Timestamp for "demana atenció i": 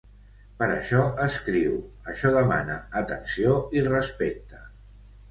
2.35-3.83